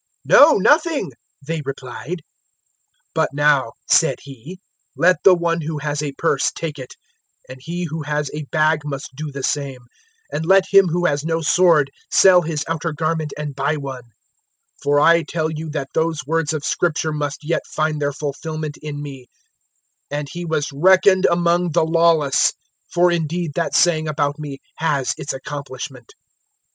"No, 0.25 0.53
nothing," 0.53 1.11
they 1.45 1.61
replied. 1.63 2.23
022:036 3.13 3.13
"But 3.13 3.29
now," 3.33 3.73
said 3.87 4.17
He, 4.23 4.59
"let 4.97 5.17
the 5.23 5.35
one 5.35 5.61
who 5.61 5.77
has 5.77 6.01
a 6.01 6.13
purse 6.13 6.51
take 6.51 6.79
it, 6.79 6.95
and 7.47 7.59
he 7.61 7.83
who 7.83 8.01
has 8.01 8.31
a 8.33 8.45
bag 8.51 8.81
must 8.83 9.11
do 9.15 9.31
the 9.31 9.43
same. 9.43 9.81
And 10.31 10.43
let 10.43 10.63
him 10.71 10.87
who 10.87 11.05
has 11.05 11.23
no 11.23 11.41
sword 11.41 11.91
sell 12.11 12.41
his 12.41 12.65
outer 12.67 12.91
garment 12.93 13.31
and 13.37 13.53
buy 13.53 13.75
one. 13.77 14.01
022:037 14.77 14.81
For 14.81 14.99
I 14.99 15.21
tell 15.21 15.51
you 15.51 15.69
that 15.69 15.89
those 15.93 16.25
words 16.25 16.51
of 16.51 16.65
Scripture 16.65 17.13
must 17.13 17.41
yet 17.43 17.61
find 17.67 18.01
their 18.01 18.11
fulfilment 18.11 18.77
in 18.81 19.03
me: 19.03 19.27
`And 20.11 20.27
He 20.31 20.45
was 20.45 20.71
reckoned 20.73 21.27
among 21.29 21.73
the 21.73 21.83
lawless'; 21.85 22.53
for 22.91 23.11
indeed 23.11 23.51
that 23.53 23.75
saying 23.75 24.07
about 24.07 24.39
me 24.39 24.57
has 24.77 25.13
its 25.17 25.31
accomplishment." 25.31 26.13